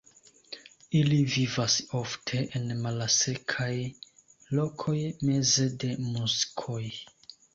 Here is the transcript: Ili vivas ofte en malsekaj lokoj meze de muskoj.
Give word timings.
Ili 0.99 1.17
vivas 1.33 1.75
ofte 1.99 2.39
en 2.59 2.71
malsekaj 2.85 3.69
lokoj 4.61 4.97
meze 5.31 5.69
de 5.85 5.93
muskoj. 6.09 6.83